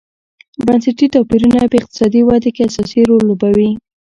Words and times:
بنسټي 0.65 1.07
توپیرونه 1.15 1.59
په 1.71 1.75
اقتصادي 1.81 2.21
ودې 2.23 2.51
کې 2.55 2.61
اساسي 2.69 3.01
رول 3.09 3.21
لوبوي. 3.29 3.71